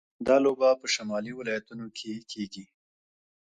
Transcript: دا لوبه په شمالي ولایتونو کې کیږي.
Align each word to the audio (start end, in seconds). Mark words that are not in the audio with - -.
دا 0.27 0.35
لوبه 0.43 0.69
په 0.81 0.87
شمالي 0.93 1.33
ولایتونو 1.35 1.85
کې 1.97 2.13
کیږي. 2.31 2.65